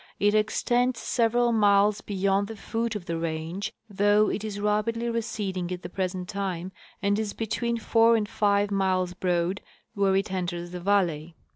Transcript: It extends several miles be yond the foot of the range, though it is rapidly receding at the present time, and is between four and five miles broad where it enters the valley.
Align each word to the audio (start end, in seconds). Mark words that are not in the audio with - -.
It 0.19 0.33
extends 0.33 0.99
several 0.99 1.51
miles 1.51 2.01
be 2.01 2.15
yond 2.15 2.47
the 2.47 2.55
foot 2.55 2.95
of 2.95 3.05
the 3.05 3.19
range, 3.19 3.71
though 3.87 4.31
it 4.31 4.43
is 4.43 4.59
rapidly 4.59 5.11
receding 5.11 5.71
at 5.71 5.83
the 5.83 5.89
present 5.89 6.27
time, 6.27 6.71
and 7.03 7.19
is 7.19 7.33
between 7.33 7.77
four 7.77 8.15
and 8.15 8.27
five 8.27 8.71
miles 8.71 9.13
broad 9.13 9.61
where 9.93 10.15
it 10.15 10.31
enters 10.31 10.71
the 10.71 10.79
valley. 10.79 11.35